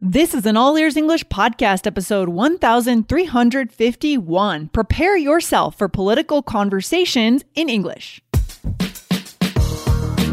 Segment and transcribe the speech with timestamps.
[0.00, 4.68] This is an All Ears English podcast, episode 1351.
[4.68, 8.22] Prepare yourself for political conversations in English.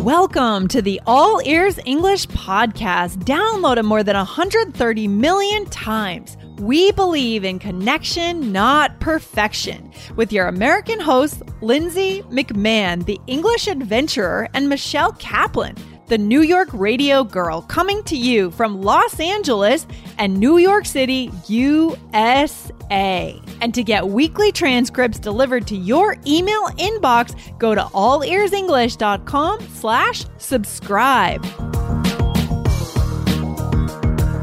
[0.01, 6.38] Welcome to the All Ears English podcast, downloaded more than 130 million times.
[6.59, 9.91] We believe in connection, not perfection.
[10.16, 15.75] With your American hosts, Lindsay McMahon, the English adventurer, and Michelle Kaplan
[16.08, 19.88] the New York Radio Girl, coming to you from Los Angeles
[20.18, 23.41] and New York City, USA.
[23.62, 31.46] And to get weekly transcripts delivered to your email inbox, go to allearsenglish.com slash subscribe.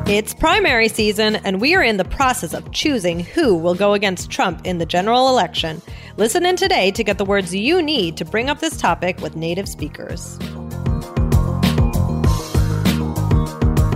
[0.08, 4.30] It's primary season, and we are in the process of choosing who will go against
[4.30, 5.80] Trump in the general election.
[6.16, 9.36] Listen in today to get the words you need to bring up this topic with
[9.36, 10.38] native speakers.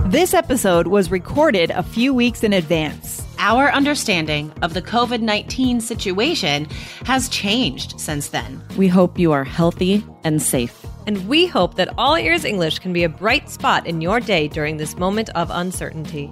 [0.07, 3.27] This episode was recorded a few weeks in advance.
[3.39, 6.63] Our understanding of the COVID 19 situation
[7.03, 8.63] has changed since then.
[8.77, 10.85] We hope you are healthy and safe.
[11.07, 14.47] And we hope that All Ears English can be a bright spot in your day
[14.47, 16.31] during this moment of uncertainty.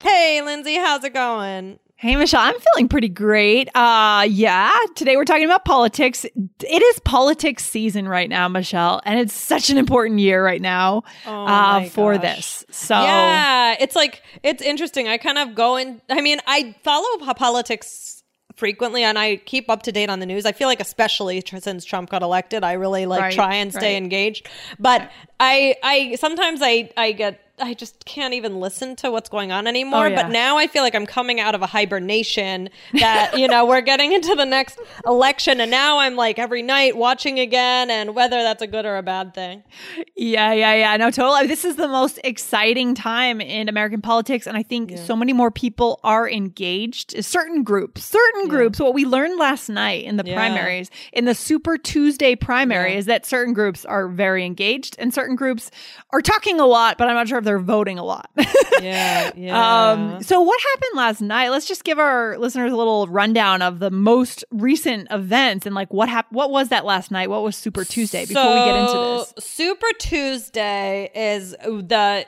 [0.00, 1.78] Hey, Lindsay, how's it going?
[1.96, 3.68] Hey, Michelle, I'm feeling pretty great.
[3.74, 6.24] Uh, yeah, today we're talking about politics.
[6.24, 11.02] It is politics season right now, Michelle, and it's such an important year right now
[11.26, 12.64] Oh uh, for this.
[12.70, 15.08] So, Yeah, it's like it's interesting.
[15.08, 16.00] I kind of go in.
[16.08, 18.22] I mean, I follow politics
[18.54, 20.46] frequently, and I keep up to date on the news.
[20.46, 23.72] I feel like, especially tr- since Trump got elected, I really like Right, try and
[23.74, 24.02] stay right.
[24.02, 24.48] engaged.
[24.78, 25.10] But
[25.40, 27.40] I, I sometimes I, I get.
[27.60, 30.06] I just can't even listen to what's going on oh, anymore.
[30.06, 30.22] Oh, yeah.
[30.22, 33.80] But now I feel like I'm coming out of a hibernation that, you know, we're
[33.80, 35.60] getting into the next election.
[35.60, 39.02] And now I'm like every night watching again and whether that's a good or a
[39.02, 39.62] bad thing.
[40.16, 40.96] yeah, yeah, yeah.
[40.96, 41.46] No, totally.
[41.46, 45.50] This is the most exciting time in American politics, and I think so many more
[45.50, 47.24] people are engaged.
[47.24, 48.78] Certain groups, certain groups.
[48.80, 50.34] What we learned last night in the Yeah.
[50.34, 52.98] primaries, in the Super Tuesday primary, Yeah.
[52.98, 55.70] is that certain groups are very engaged, and certain groups
[56.10, 58.30] are talking a lot, but I'm not sure if they're voting a lot.
[58.80, 59.30] Yeah.
[59.36, 59.90] Yeah.
[59.92, 61.48] Um, so what happened last night?
[61.50, 65.92] Let's just give our listeners a little rundown of the most recent events and like
[65.92, 66.36] what happened.
[66.36, 67.30] What was that last night?
[67.30, 68.26] What was Super Tuesday?
[68.26, 68.92] Before we get into
[69.36, 72.26] this, Super Tuesday is the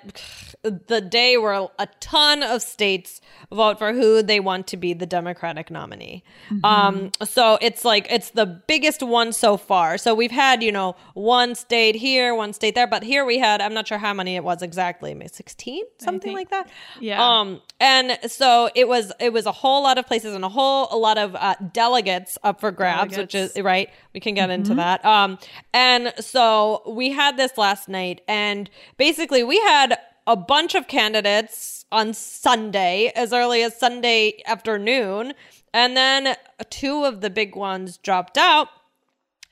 [0.63, 5.07] the day where a ton of states vote for who they want to be the
[5.07, 6.23] Democratic nominee.
[6.51, 6.65] Mm-hmm.
[6.65, 9.97] Um, so it's like it's the biggest one so far.
[9.97, 13.63] So we've had you know one state here, one state there, but here we had
[13.63, 16.71] I'm not sure how many it was exactly, maybe 16, something think- like that.
[17.01, 17.41] yeah.
[17.41, 20.89] Um, and so it was it was a whole lot of places and a whole
[20.91, 23.89] a lot of uh, delegates up for grabs, which is right.
[24.13, 25.03] We can get into that.
[25.05, 25.39] Um,
[25.73, 31.85] and so we had this last night, and basically we had a bunch of candidates
[31.93, 35.35] on Sunday, as early as Sunday afternoon,
[35.73, 36.37] and then
[36.69, 38.69] two of the big ones dropped out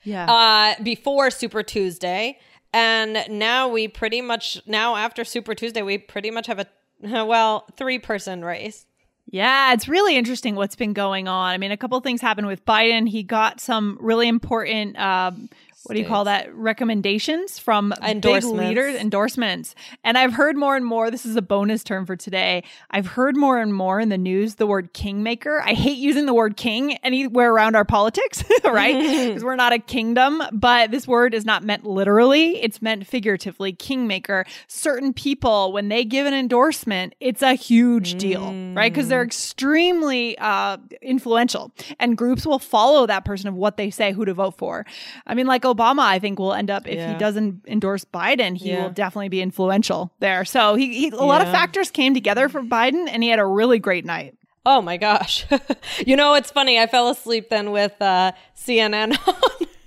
[0.03, 0.31] yeah.
[0.77, 2.39] uh, before Super Tuesday.
[2.73, 6.67] And now we pretty much, now after Super Tuesday, we pretty much have a,
[7.25, 8.85] well, three person race.
[9.31, 11.53] Yeah, it's really interesting what's been going on.
[11.53, 13.07] I mean, a couple of things happened with Biden.
[13.07, 15.49] He got some really important, um,
[15.83, 16.53] what do you call that?
[16.53, 19.75] Recommendations from big leaders, endorsements.
[20.03, 22.63] And I've heard more and more, this is a bonus term for today.
[22.91, 25.61] I've heard more and more in the news the word kingmaker.
[25.61, 29.19] I hate using the word king anywhere around our politics, right?
[29.29, 33.73] Because we're not a kingdom, but this word is not meant literally, it's meant figuratively.
[33.73, 34.45] Kingmaker.
[34.67, 38.91] Certain people, when they give an endorsement, it's a huge deal, right?
[38.91, 44.11] Because they're extremely uh, influential, and groups will follow that person of what they say,
[44.11, 44.85] who to vote for.
[45.27, 47.13] I mean, like Obama, I think will end up if Yeah.
[47.13, 48.83] he doesn't endorse Biden, he Yeah.
[48.83, 50.45] will definitely be influential there.
[50.45, 53.45] So he, he a lot of factors came together for Biden, and he had a
[53.45, 54.35] really great night.
[54.65, 55.45] Oh my gosh.
[56.05, 56.79] you know, it's funny.
[56.79, 59.33] I fell asleep then with uh, CNN on.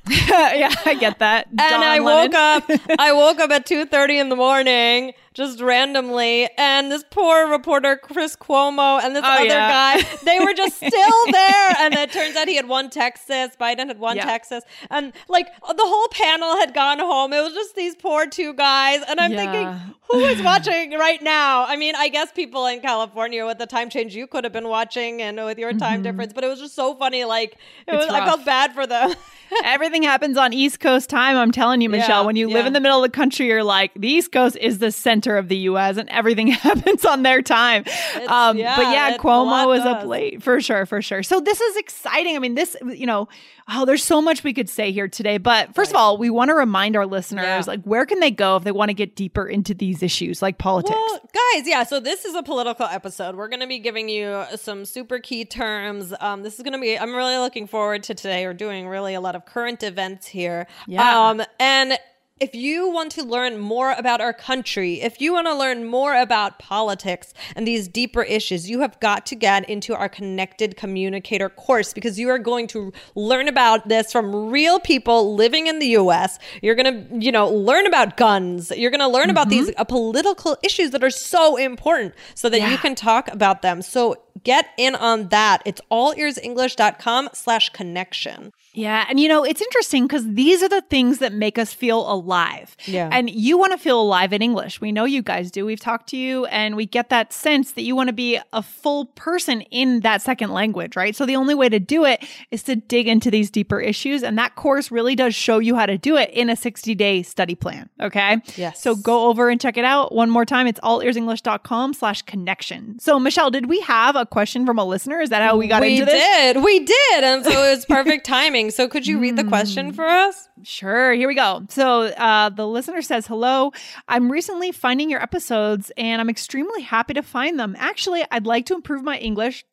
[0.11, 1.47] yeah, I get that.
[1.49, 2.65] and I woke up.
[2.99, 7.97] I woke up at two thirty in the morning, just randomly, and this poor reporter
[7.97, 9.97] Chris Cuomo and this Oh, other yeah.
[9.99, 11.77] guy, they were just still there.
[11.81, 13.51] And it turns out he had won Texas.
[13.61, 14.25] Biden had won Yeah.
[14.27, 17.33] Texas, and like the whole panel had gone home.
[17.33, 19.53] It was just these poor two guys, and I'm Yeah.
[19.53, 21.65] thinking, who is watching right now?
[21.67, 24.69] I mean, I guess people in California with the time change, you could have been
[24.69, 27.25] watching, and with your time difference, but it was just so funny.
[27.25, 27.57] Like
[27.87, 28.15] it was, Mm-hmm.
[28.23, 29.15] I felt bad for them.
[29.65, 31.37] Everything happens on East Coast time.
[31.37, 32.25] I'm telling you, Michelle.
[32.27, 34.79] When you live in the middle of the country, you're like, the East Coast is
[34.79, 35.97] the center of the U.S.
[35.97, 37.85] and everything happens on their time.
[38.29, 41.23] Um, yeah, but yeah, Cuomo was up late for sure, for sure.
[41.23, 42.37] So this is exciting.
[42.37, 43.29] I mean, this, you know,
[43.69, 45.39] oh, there's so much we could say here today.
[45.39, 47.63] But first of all, we want to remind our listeners, Yeah.
[47.67, 50.59] like, where can they go if they want to get deeper into these issues like
[50.59, 50.97] politics?
[50.97, 51.21] Well,
[51.55, 51.85] guys, yeah.
[51.85, 53.37] So this is a political episode.
[53.37, 56.13] We're going to be giving you some super key terms.
[56.21, 56.99] Um, this is going to be.
[56.99, 58.47] I'm really looking forward to today.
[58.47, 60.67] We're doing really a lot of current events here.
[60.87, 61.29] Yeah.
[61.29, 61.99] Um, and
[62.43, 66.21] if you want to learn more about our country, if you want to learn more
[66.21, 71.49] about politics and these deeper issues, you have got to get into our Connected Communicator
[71.49, 75.91] course because you are going to learn about this from real people living in the
[75.99, 76.41] US.
[76.63, 78.73] You're going to, you know, learn about guns.
[78.73, 82.69] You're going to learn about these uh, political issues that are so important so that
[82.69, 83.83] you can talk about them.
[83.83, 85.63] So get in on that.
[85.65, 88.53] It's allearsenglish.com slash connection.
[88.75, 89.05] Yeah.
[89.09, 92.77] And you know, it's interesting because these are the things that make us feel alive.
[92.87, 93.09] Yeah.
[93.13, 94.81] And you want to feel alive in English.
[94.81, 95.67] We know you guys do.
[95.67, 98.63] We've talked to you and we get that sense that you want to be a
[98.63, 101.15] full person in that second language, right?
[101.15, 104.23] So the only way to do it is to dig into these deeper issues.
[104.23, 107.23] And that course really does show you how to do it in a 60 day
[107.23, 107.91] study plan.
[108.01, 108.39] Okay.
[108.57, 108.83] Yes.
[108.83, 110.67] So go over and check it out one more time.
[110.67, 112.99] It's allearsenglish.com slash connection.
[112.99, 115.21] So Michelle, did we have a question from a listener?
[115.21, 116.15] Is that how we got we into this?
[116.15, 116.65] We did.
[116.65, 117.25] We did.
[117.25, 118.62] And so it was perfect timing.
[118.71, 120.49] So could you read the question for us?
[120.63, 121.13] Sure.
[121.13, 121.67] Here we go.
[121.69, 123.73] So uh, the listener says, Hello.
[124.09, 127.75] I'm recently finding your episodes and I'm extremely happy to find them.
[127.79, 129.65] Actually, I'd like to improve my English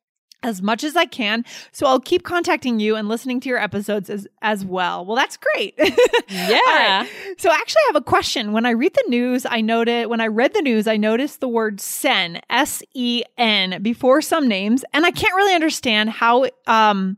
[0.41, 1.43] as much as I can.
[1.73, 5.05] So I'll keep contacting you and listening to your episodes as, as well.
[5.05, 5.77] Well, that's great.
[6.31, 6.59] Yeah.
[7.01, 7.09] Right.
[7.39, 8.51] So actually I have a question.
[8.53, 11.47] When I read the news, I noted when I read the news, I noticed the
[11.47, 17.17] word sen, S E N before some names, and I can't really understand how um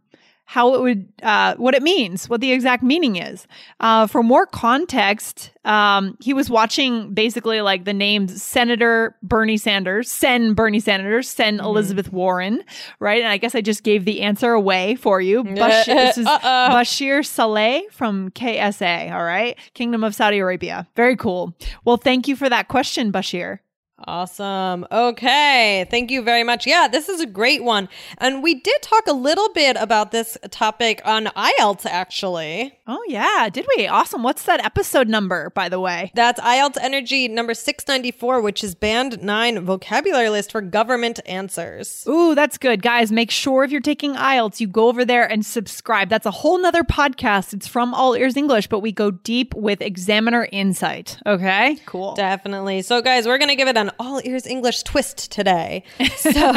[0.52, 3.48] how it would uh, what it means, what the exact meaning is.
[3.80, 10.12] Uh, for more context, um, he was watching basically like the names Senator Bernie Sanders,
[10.12, 12.66] Sen Bernie Sanders, Sen Elizabeth Warren,
[13.00, 13.22] right?
[13.22, 15.42] And I guess I just gave the answer away for you.
[15.56, 16.76] Bash- this is Uh-oh.
[16.76, 19.58] Bashir Saleh from KSA, all right?
[19.74, 20.86] Kingdom of Saudi Arabia.
[20.98, 21.56] Very cool.
[21.86, 23.60] Well, thank you for that question, Bashir.
[24.06, 24.86] Awesome.
[24.92, 25.86] Okay.
[25.90, 26.66] Thank you very much.
[26.66, 27.90] Yeah, this is a great one.
[28.18, 32.78] And we did talk a little bit about this topic on IELTS, actually.
[32.88, 33.50] Oh, yeah.
[33.50, 33.88] Did we?
[33.88, 34.24] Awesome.
[34.24, 36.12] What's that episode number, by the way?
[36.16, 42.06] That's IELTS Energy number 694, which is Band 9 vocabulary list for government answers.
[42.08, 42.82] Ooh, that's good.
[42.82, 46.10] Guys, make sure if you're taking IELTS, you go over there and subscribe.
[46.10, 47.54] That's a whole nother podcast.
[47.54, 51.18] It's from All Ears English, but we go deep with examiner insight.
[51.26, 51.78] Okay?
[51.86, 52.16] Cool.
[52.16, 52.82] Definitely.
[52.82, 55.84] So, guys, we're going to give it an all ears English twist today.
[56.22, 56.54] So,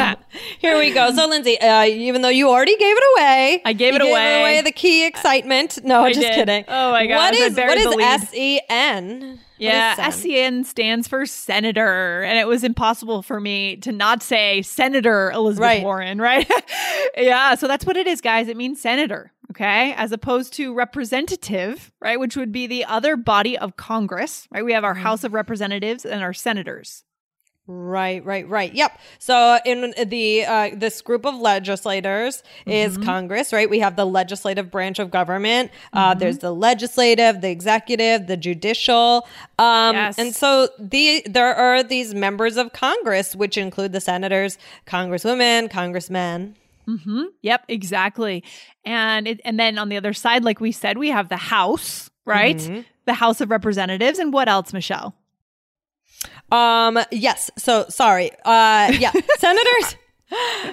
[0.59, 1.11] here we go.
[1.13, 4.41] So, Lindsay, uh, even though you already gave it away, I gave it away.
[4.41, 5.79] away the key excitement.
[5.83, 6.35] No, I just did.
[6.35, 6.65] kidding.
[6.67, 7.15] Oh my god!
[7.15, 8.23] What is what is.
[8.23, 9.39] S E N?
[9.57, 15.31] Yeah, SEN stands for senator, and it was impossible for me to not say Senator
[15.31, 15.83] Elizabeth Right.
[15.83, 16.49] Warren, right?
[17.17, 18.49] yeah, so that's what it is, guys.
[18.49, 23.57] It means senator, okay, as opposed to representative, right, which would be the other body
[23.57, 24.63] of Congress, right?
[24.65, 27.04] We have our House of Representatives and our senators.
[27.67, 28.71] Right, right, right.
[28.75, 28.99] Yep.
[29.17, 33.03] So in the uh, this group of legislators is Mm-hmm.
[33.03, 33.67] Congress, right?
[33.67, 35.71] We have the legislative branch of government.
[35.91, 36.19] Uh, Mm-hmm.
[36.19, 40.19] there's the legislative, the executive, the judicial, um, Yes.
[40.19, 46.55] and so the there are these members of Congress, which include the senators, congresswomen, congressmen.
[47.41, 48.43] Yep, exactly.
[48.85, 52.11] And it, and then on the other side, like we said, we have the House,
[52.25, 52.57] right?
[52.57, 52.81] Mm-hmm.
[53.05, 55.15] The House of Representatives, and what else, Michelle?
[56.51, 56.99] Um.
[57.11, 57.49] Yes.
[57.57, 58.31] So sorry.
[58.43, 58.91] Uh.
[58.99, 59.11] Yeah.
[59.37, 59.95] Senators.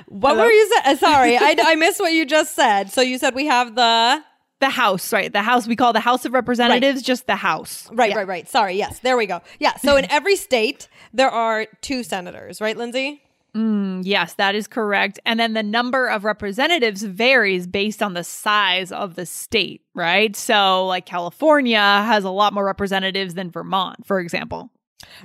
[0.09, 0.45] What Hello?
[0.45, 0.97] were you saying?
[0.97, 2.91] Sorry, I I missed what you just said.
[2.91, 4.23] So you said we have the
[4.61, 5.33] The House, right?
[5.33, 7.89] The House we call the House of Representatives, just the House.
[7.93, 8.17] Right, Yeah.
[8.19, 8.49] right, right.
[8.49, 8.75] Sorry.
[8.77, 9.41] Yes, there we go.
[9.61, 9.77] Yeah.
[9.77, 13.23] So in every state, there are two senators, right, Lindsay?
[13.55, 15.21] Yes, that is correct.
[15.27, 20.35] And then the number of representatives varies based on the size of the state, right?
[20.35, 24.71] So, like California has a lot more representatives than Vermont, for example.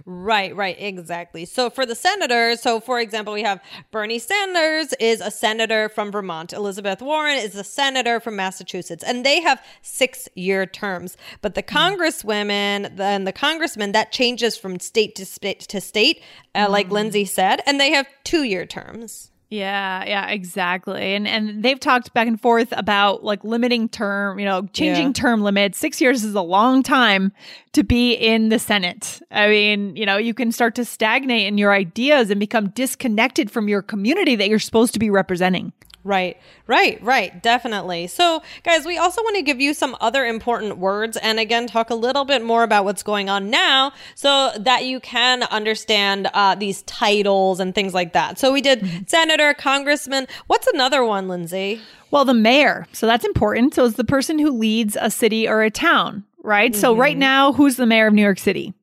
[0.06, 1.46] Right, right, exactly.
[1.46, 6.12] So for the senators, so for example, we have Bernie Sanders is a senator from
[6.12, 6.54] Vermont.
[6.54, 11.18] Elizabeth Warren is a senator from Massachusetts, and they have six year terms.
[11.42, 16.22] But the congresswomen and the congressmen, that changes from state to state to state,
[16.56, 19.32] uh, like Lindsay said, and they have two year terms.
[19.50, 21.16] Yeah, yeah, exactly.
[21.16, 25.14] And and they've talked back and forth about like limiting term, you know, changing Yeah.
[25.14, 25.78] term limits.
[25.78, 27.32] 6 years is a long time
[27.72, 29.22] to be in the Senate.
[29.32, 33.50] I mean, you know, you can start to stagnate in your ideas and become disconnected
[33.50, 35.72] from your community that you're supposed to be representing.
[36.08, 36.38] Right,
[36.68, 38.08] right, right, definitely.
[38.08, 41.90] So, guys, we also want to give you some other important words and again talk
[41.90, 46.56] a little bit more about what's going on now so that you can understand uh,
[46.56, 48.40] these titles and things like that.
[48.40, 50.28] So, we did senator, congressman.
[50.48, 51.82] What's another one, Lindsay?
[52.10, 52.88] Well, the mayor.
[52.94, 53.74] So that's important.
[53.76, 56.74] So it's the person who leads a city or a town, right?
[56.74, 58.74] So right now, who's the mayor of New York City?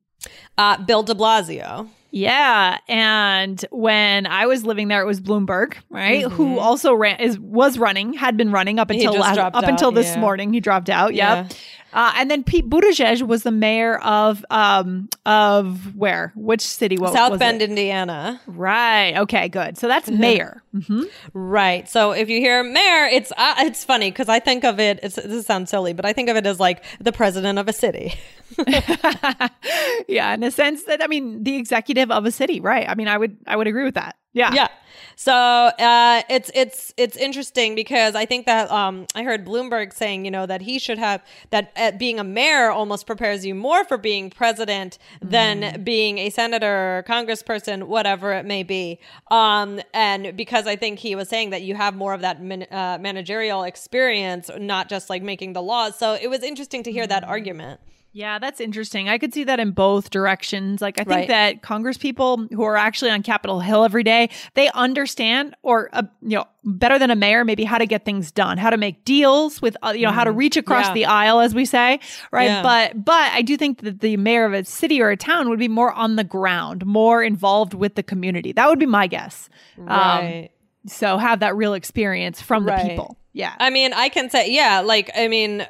[0.58, 1.88] Uh, Bill de Blasio.
[2.16, 6.22] Yeah, and when I was living there, it was Bloomberg, right?
[6.22, 10.06] Who also ran is was running, had been running up until last, up until this
[10.06, 10.20] yeah.
[10.20, 10.52] morning.
[10.52, 11.14] He dropped out.
[11.14, 11.42] Yeah.
[11.42, 11.52] Yep.
[11.94, 16.32] Uh, and then Pete Buttigieg was the mayor of um of where?
[16.34, 16.98] Which city?
[16.98, 17.70] What South Bend, it?
[17.70, 18.40] Indiana.
[18.46, 19.16] Right.
[19.16, 19.48] Okay.
[19.48, 19.78] Good.
[19.78, 20.62] So that's mayor.
[20.72, 21.88] hmm Right.
[21.88, 24.98] So if you hear mayor, it's uh, it's funny because I think of it.
[25.02, 27.72] It's, this sounds silly, but I think of it as like the president of a
[27.72, 28.14] city.
[30.08, 32.88] yeah, in a sense that I mean the executive of a city, right?
[32.88, 34.16] I mean, I would I would agree with that.
[34.34, 34.52] Yeah.
[34.52, 34.68] yeah.
[35.16, 40.24] So uh, it's it's it's interesting because I think that um, I heard Bloomberg saying
[40.24, 43.84] you know that he should have that uh, being a mayor almost prepares you more
[43.84, 48.98] for being president than being a senator, or congressperson, whatever it may be.
[49.30, 52.66] Um, and because I think he was saying that you have more of that man,
[52.72, 55.96] uh, managerial experience, not just like making the laws.
[55.96, 57.80] So it was interesting to hear that argument.
[58.16, 59.08] Yeah, that's interesting.
[59.08, 60.80] I could see that in both directions.
[60.80, 61.28] Like, I think Right.
[61.28, 66.02] that Congress people who are actually on Capitol Hill every day, they understand, or uh,
[66.22, 69.04] you know, better than a mayor, maybe how to get things done, how to make
[69.04, 70.88] deals with, uh, you know, how to reach across Mm.
[70.90, 70.94] Yeah.
[70.94, 71.98] the aisle, as we say,
[72.30, 72.44] right?
[72.44, 72.62] Yeah.
[72.62, 75.58] But, but I do think that the mayor of a city or a town would
[75.58, 78.52] be more on the ground, more involved with the community.
[78.52, 79.48] That would be my guess.
[79.76, 80.50] Um, Right.
[80.86, 82.90] so have that real experience from the Right.
[82.90, 83.18] people.
[83.32, 83.54] Yeah.
[83.58, 85.66] I mean, I can say, yeah, like, I mean, uh,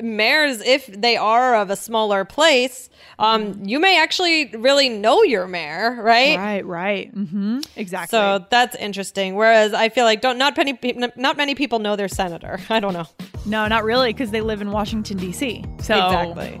[0.00, 2.88] mayors, if they are of a smaller place,
[3.18, 6.36] um, you may actually really know your mayor, right?
[6.36, 6.66] right.
[6.66, 7.10] Right.
[7.10, 8.16] hmm Exactly.
[8.18, 9.34] So that's interesting.
[9.34, 10.78] Whereas I feel like don't not many
[11.16, 12.58] not many people know their senator.
[12.70, 13.06] I don't know.
[13.44, 15.64] no, not really, because they live in Washington D.C.
[15.80, 16.60] So Exactly.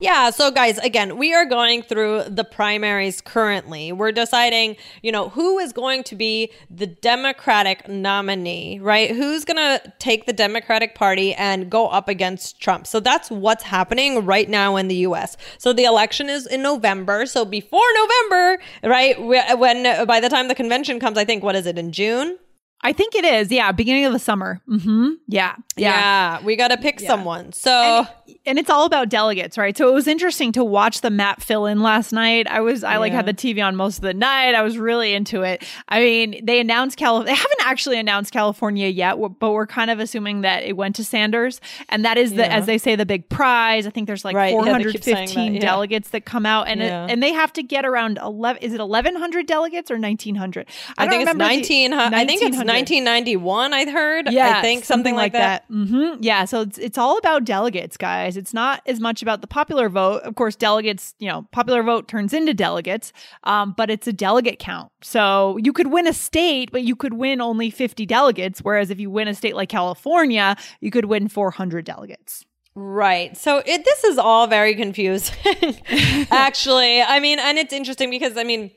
[0.00, 3.92] Yeah, so guys, again, we are going through the primaries currently.
[3.92, 9.12] We're deciding, you know, who is going to be the Democratic nominee, right?
[9.12, 12.88] Who's going to take the Democratic Party and go up against Trump.
[12.88, 15.36] So that's what's happening right now in the US.
[15.58, 17.24] So the election is in November.
[17.24, 19.58] So before November, right?
[19.58, 22.36] When by the time the convention comes, I think what is it in June?
[22.84, 23.50] I think it is.
[23.50, 24.60] Yeah, beginning of the summer.
[24.68, 25.12] Mm-hmm.
[25.26, 26.40] Yeah, yeah.
[26.44, 27.52] we got to pick someone.
[27.52, 29.76] So And, and it's all about delegates, right?
[29.76, 32.46] So it was interesting to watch the map fill in last night.
[32.46, 34.54] I was, I like had the TV on most of the night.
[34.54, 35.64] I was really into it.
[35.88, 37.24] I mean, they announced Cal.
[37.24, 41.04] They haven't actually announced California yet, but we're kind of assuming that it went to
[41.04, 43.86] Sanders, and that is the, as they say, the big prize.
[43.86, 44.52] I think there's like Right.
[44.52, 45.60] Yeah, they keep 415 that, yeah.
[45.60, 47.06] delegates that come out, and Yeah.
[47.06, 48.62] it, and they have to get around 11.
[48.62, 50.66] Is it 1100 delegates or 1900?
[50.98, 52.73] I, don't think it's remember the- 19 I think it's 1900.
[52.74, 54.30] 1991 I heard.
[54.30, 55.64] Yeah, I think something, like that.
[55.68, 58.36] hmm Yeah, so it's it's all about delegates, guys.
[58.36, 60.22] It's not as much about the popular vote.
[60.22, 63.12] Of course, delegates, you know, popular vote turns into delegates,
[63.44, 64.90] um, but it's a delegate count.
[65.02, 68.60] So you could win a state, but you could win only fifty delegates.
[68.60, 72.44] Whereas if you win a state like California, you could win four hundred delegates.
[72.76, 73.36] Right.
[73.36, 75.36] So it, this is all very confusing,
[76.30, 77.02] actually.
[77.02, 78.72] I mean, and it's interesting because, I mean,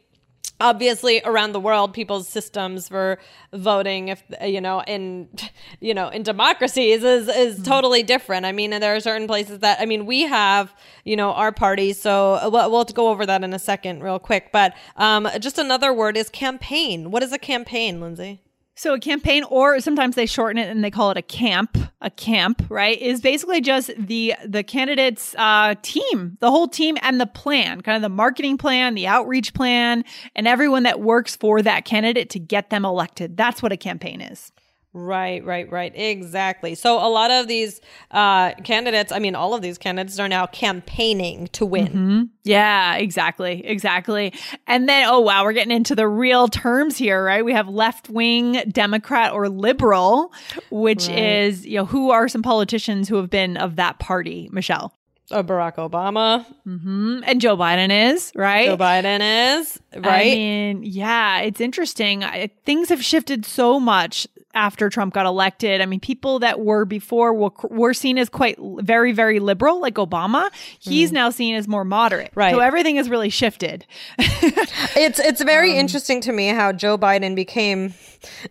[0.59, 3.19] obviously around the world people's systems for
[3.53, 5.29] voting if you know in
[5.79, 8.45] you know in democracies is is totally different.
[8.45, 10.73] I mean and there are certain places that i mean we have
[11.03, 14.51] you know our party so we'll, we'll go over that in a second real quick
[14.51, 17.11] but um just another word is campaign.
[17.11, 18.41] What is a campaign lindsay
[18.77, 21.77] So a campaign, or sometimes they shorten it and they call it a camp.
[21.99, 27.19] A camp, right, is basically just the the candidate's uh, team, the whole team, and
[27.19, 30.05] the plan, kind of the marketing plan, the outreach plan,
[30.35, 33.35] and everyone that works for that candidate to get them elected.
[33.35, 34.51] That's what a campaign is.
[34.99, 35.91] Right, right, right.
[35.95, 36.73] Exactly.
[36.73, 40.47] So a lot of these uh, candidates, I mean, all of these candidates are now
[40.47, 41.87] campaigning to win.
[41.87, 42.23] Mm-hmm.
[42.43, 43.63] Yeah, exactly.
[43.63, 44.33] Exactly.
[44.65, 47.45] And then, oh, wow, we're getting into the real terms here, right?
[47.45, 50.33] We have left wing Democrat or liberal,
[50.71, 51.19] which right.
[51.19, 54.95] is, you know, who are some politicians who have been of that party, Michelle?
[55.29, 56.43] Uh, Barack Obama.
[56.65, 57.19] Mm-hmm.
[57.23, 58.65] And Joe Biden is, right?
[58.65, 60.05] Joe Biden is, right?
[60.05, 62.23] I mean, yeah, it's interesting.
[62.23, 64.25] I, things have shifted so much
[64.57, 65.81] after Trump got elected.
[65.81, 69.95] I mean, people that were before were, were seen as quite very, very liberal, like
[69.95, 70.49] Obama.
[70.79, 71.13] He's mm.
[71.13, 72.31] now seen as more moderate.
[72.33, 72.51] Right.
[72.51, 73.85] So everything has really shifted.
[74.17, 77.93] it's it's very um, interesting to me how Joe Biden became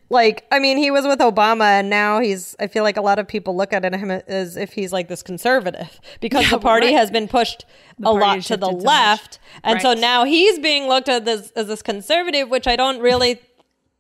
[0.09, 3.19] like I mean, he was with Obama and now he's I feel like a lot
[3.19, 6.87] of people look at him as if he's like this conservative because yeah, the party
[6.87, 6.97] right.
[6.97, 7.67] has been pushed
[7.99, 9.35] the a lot to the left.
[9.35, 9.83] So and right.
[9.83, 13.41] so now he's being looked at as, as this conservative, which I don't really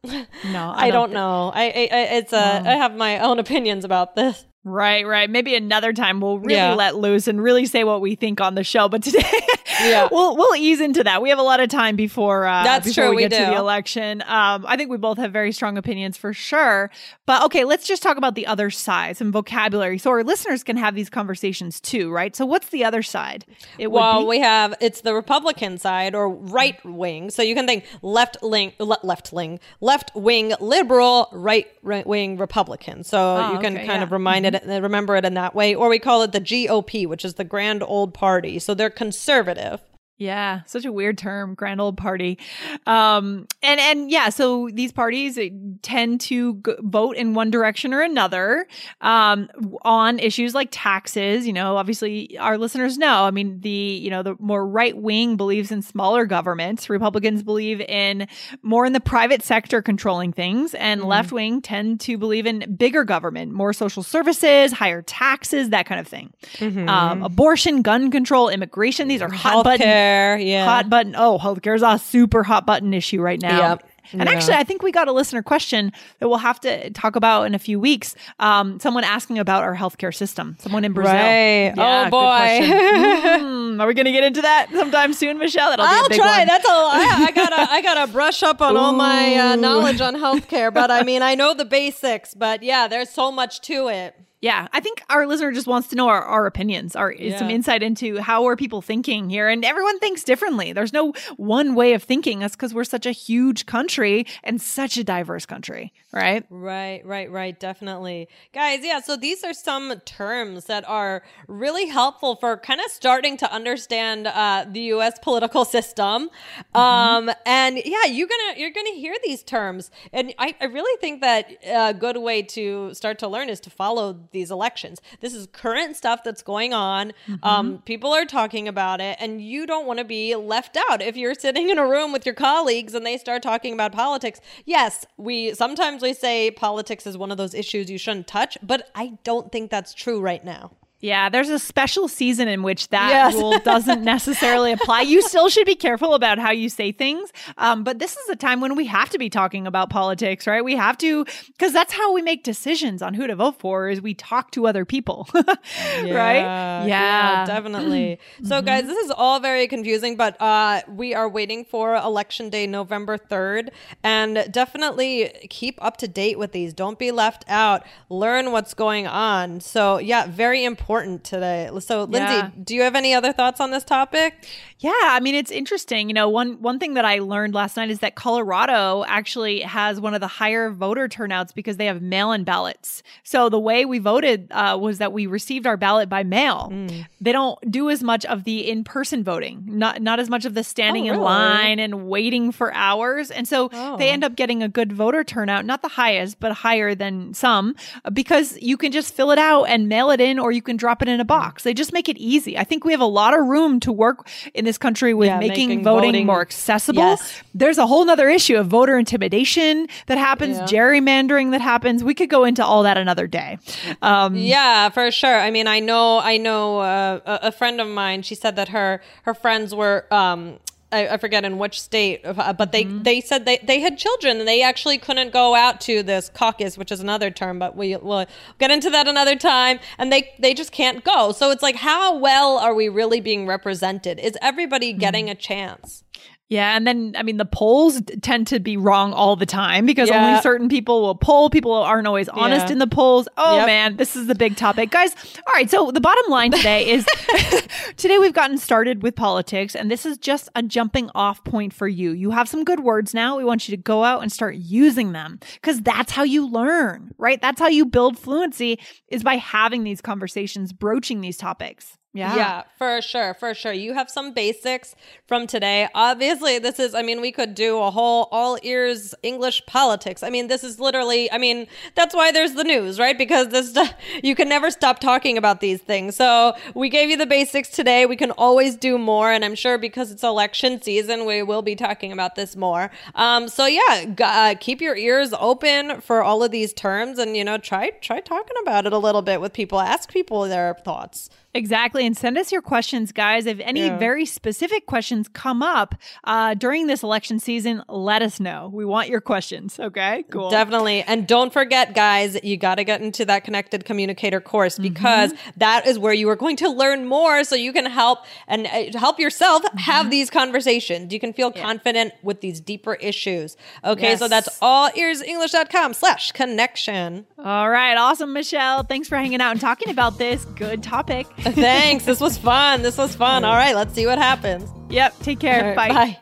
[0.07, 1.51] no, I, I don't, don't know.
[1.55, 2.39] I, I it's a.
[2.39, 4.45] I have my own opinions about this.
[4.69, 5.31] Right, right.
[5.31, 6.75] Maybe another time we'll really yeah.
[6.75, 8.89] let loose and really say what we think on the show.
[8.89, 9.23] But today,
[9.81, 11.23] yeah, we'll we'll ease into that.
[11.23, 13.11] We have a lot of time before uh, that's before true.
[13.11, 13.45] We, we get do.
[13.45, 14.23] to the election.
[14.23, 16.91] Um, I think we both have very strong opinions for sure.
[17.27, 20.77] But okay, let's just talk about the other side, some vocabulary, so our listeners can
[20.77, 22.35] have these conversations too, right?
[22.35, 23.45] So, what's the other side?
[23.79, 27.31] It well, we have it's the Republican side or right wing.
[27.31, 32.37] So you can think left wing, le- left wing, left wing liberal, right right wing
[32.37, 33.05] Republican.
[33.05, 34.03] So oh, you can okay, kind yeah.
[34.03, 34.56] of remind mm-hmm.
[34.57, 35.75] It uh, remember it in that way.
[35.75, 38.59] Or we call it the GOP, which is the Grand Old Party.
[38.59, 39.81] So they're conservative.
[40.19, 42.39] Yeah, such a weird term, grand old party.
[42.87, 45.39] Um, and and yeah, so these parties
[45.83, 48.67] tend to g- vote in one direction or another
[49.03, 49.51] um,
[49.83, 51.47] on issues like taxes.
[51.47, 53.25] You know, obviously our listeners know.
[53.25, 56.89] I mean, the you know the more right wing believes in smaller governments.
[56.89, 58.27] Republicans believe in
[58.63, 61.11] more in the private sector controlling things, and mm-hmm.
[61.11, 66.01] left wing tend to believe in bigger government, more social services, higher taxes, that kind
[66.01, 66.33] of thing.
[66.55, 66.89] Mm-hmm.
[66.89, 69.09] Um, abortion, gun control, immigration.
[69.09, 70.06] These are hot button
[70.37, 70.65] yeah.
[70.65, 71.15] Hot button.
[71.17, 73.71] Oh, healthcare is a super hot button issue right now.
[73.71, 73.91] Yep.
[74.13, 74.31] And yeah.
[74.31, 77.55] actually, I think we got a listener question that we'll have to talk about in
[77.55, 78.15] a few weeks.
[78.39, 80.57] Um, someone asking about our healthcare system.
[80.61, 81.15] Someone in Brazil.
[81.15, 81.73] Right.
[81.77, 82.19] Yeah, oh boy.
[82.21, 85.71] mm, are we going to get into that sometime soon, Michelle?
[85.71, 86.39] That'll I'll try.
[86.39, 86.47] One.
[86.47, 86.91] That's all.
[86.93, 87.73] I, I, gotta.
[87.73, 88.79] I gotta brush up on Ooh.
[88.79, 90.73] all my uh, knowledge on healthcare.
[90.73, 92.35] But I mean, I know the basics.
[92.35, 94.15] But yeah, there's so much to it.
[94.43, 97.39] Yeah, I think our listener just wants to know our, our opinions, our yeah.
[97.39, 100.75] some insight into how are people thinking here, and everyone thinks differently.
[100.75, 102.41] There's no one way of thinking.
[102.41, 106.45] That's because we're such a huge country and such a diverse country, right?
[106.51, 107.59] Right, right, right.
[107.59, 108.81] Definitely, guys.
[108.83, 109.01] Yeah.
[109.01, 114.27] So these are some terms that are really helpful for kind of starting to understand
[114.27, 115.19] uh, the U.S.
[115.23, 116.29] political system.
[116.75, 116.79] Mm-hmm.
[116.79, 121.23] Um, and yeah, you're gonna you're gonna hear these terms, and I, I really think
[121.23, 125.01] that a good way to start to learn is to follow these elections.
[125.21, 127.13] This is current stuff that's going on.
[127.27, 127.45] Mm-hmm.
[127.45, 131.03] Um, people are talking about it, and you don't want to be left out.
[131.03, 134.41] If you're sitting in a room with your colleagues and they start talking about politics,
[134.65, 138.91] yes, we sometimes we say politics is one of those issues you shouldn't touch, but
[138.95, 140.73] I don't think that's true right now.
[141.01, 143.35] Yeah, there's a special season in which that yes.
[143.35, 145.03] rule doesn't necessarily apply.
[145.03, 147.33] You still should be careful about how you say things.
[147.59, 150.65] Um, but this is a time when we have to be talking about politics, right?
[150.65, 154.01] We have to, because that's how we make decisions on who to vote for is
[154.01, 155.43] we talk to other people, yeah,
[156.03, 156.41] right?
[156.41, 158.19] Yeah, yeah definitely.
[158.37, 158.47] Mm-hmm.
[158.47, 162.67] So guys, this is all very confusing, but uh, we are waiting for election day,
[162.67, 163.71] November 3rd.
[164.03, 166.75] And definitely keep up to date with these.
[166.75, 167.85] Don't be left out.
[168.09, 169.61] Learn what's going on.
[169.61, 171.69] So yeah, very important important today.
[171.81, 172.51] So, Lindsay, yeah.
[172.63, 174.47] do you have any other thoughts on this topic?
[174.79, 176.09] Yeah, I mean it's interesting.
[176.09, 180.01] You know, one one thing that I learned last night is that Colorado actually has
[180.01, 183.03] one of the higher voter turnouts because they have mail-in ballots.
[183.25, 186.69] So the way we voted uh, was that we received our ballot by mail.
[186.71, 187.07] Mm.
[187.21, 190.63] They don't do as much of the in-person voting, not not as much of the
[190.63, 191.17] standing oh, really?
[191.17, 193.97] in line and waiting for hours, and so oh.
[193.97, 197.75] they end up getting a good voter turnout, not the highest, but higher than some,
[198.13, 201.03] because you can just fill it out and mail it in, or you can drop
[201.03, 201.63] it in a box.
[201.63, 202.57] They just make it easy.
[202.59, 205.39] I think we have a lot of room to work in this country with yeah,
[205.39, 207.03] making, making voting, voting, more accessible.
[207.03, 207.43] Yes.
[207.55, 210.65] There's a whole nother issue of voter intimidation that happens, yeah.
[210.65, 212.05] gerrymandering that happens.
[212.05, 213.59] We could go into all that another day.
[214.03, 215.39] Um, yeah, for sure.
[215.39, 218.23] I mean, I know, I know uh, a, a friend of mine.
[218.23, 220.07] She said that her her friends were.
[220.11, 220.59] Um,
[220.93, 224.39] I, I forget in which state, uh, but they they said they they had children
[224.39, 227.97] and they actually couldn't go out to this caucus, which is another term, but we
[227.97, 228.27] will
[228.59, 229.81] get into that another time.
[229.99, 231.33] And they they just can't go.
[231.33, 234.21] So it's like, how well are we really being represented?
[234.21, 236.05] Is everybody getting a chance?
[236.49, 240.09] Yeah, and then I mean the polls tend to be wrong all the time because
[240.09, 240.25] Yeah.
[240.29, 241.51] only certain people will poll.
[241.51, 242.73] People aren't always honest Yeah.
[242.75, 243.27] in the polls.
[243.37, 243.67] Oh Yep.
[243.67, 245.15] man, this is the big topic, guys.
[245.47, 247.05] All right, so the bottom line today is
[247.97, 251.89] today we've gotten started with politics, and this is just a jumping off point for
[251.89, 252.13] you.
[252.13, 253.37] You have some good words now.
[253.37, 257.13] We want you to go out and start using them because that's how you learn,
[257.19, 257.41] right?
[257.43, 258.79] That's how you build fluency
[259.09, 261.99] is by having these conversations, broaching these topics.
[262.17, 262.35] Yeah.
[262.37, 263.73] Yeah, for sure, for sure.
[263.73, 264.95] You have some basics
[265.27, 265.87] from today.
[265.95, 270.23] Obviously, this is, I mean, we could do a whole all ears English politics.
[270.23, 273.19] I mean, this is literally, I mean, that's why there's the news, right?
[273.19, 273.77] Because this,
[274.23, 276.17] you can never stop talking about these things.
[276.17, 278.07] So we gave you the basics today.
[278.07, 279.31] We can always do more.
[279.31, 282.91] And I'm sure because it's election season, we will be talking about this more.
[283.15, 287.37] Um, so yeah, g- uh, keep your ears open for all of these terms and,
[287.37, 289.81] you know, try, try talking about it a little bit with people.
[289.81, 291.29] Ask people their thoughts.
[291.55, 292.06] Exactly.
[292.07, 293.47] And send us your questions, guys.
[293.47, 293.99] If any Yeah.
[293.99, 298.71] very specific questions come up uh, during this election season, let us know.
[298.73, 299.79] We want your questions.
[299.81, 300.25] Okay.
[300.31, 300.51] Cool.
[300.51, 301.03] Definitely.
[301.03, 305.87] And don't forget, guys, you got to get into that connected communicator course because that
[305.87, 309.19] is where you are going to learn more so you can help and uh, help
[309.19, 311.13] yourself have these conversations.
[311.13, 313.57] You can feel confident with these deeper issues.
[313.85, 314.15] Okay.
[314.17, 317.27] So that's all earsenglish.com slash connection.
[317.39, 317.97] All right.
[317.97, 318.85] Awesome, Michelle.
[318.85, 320.45] Thanks for hanging out and talking about this.
[320.45, 321.27] Good topic.
[321.39, 321.96] Thanks.
[322.05, 322.83] This was fun.
[322.83, 323.45] This was fun.
[323.45, 323.75] All right.
[323.75, 324.71] Let's see what happens.
[324.89, 325.15] yep.
[325.21, 325.71] Take care.
[325.71, 325.95] All right, Bye.
[325.95, 326.19] bye.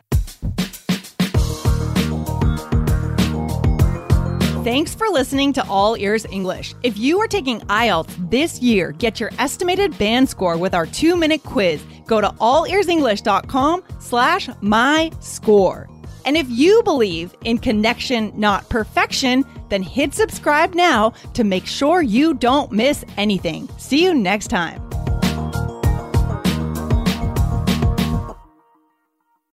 [4.64, 6.74] Thanks for listening to All Ears English.
[6.82, 11.42] If you are taking IELTS this year, get your estimated band score with our two-minute
[11.42, 11.82] quiz.
[12.06, 15.86] Go to allearsenglish.com slash my score.
[16.24, 22.00] And if you believe in connection, not perfection, then hit subscribe now to make sure
[22.00, 23.68] you don't miss anything.
[23.76, 24.80] See you next time.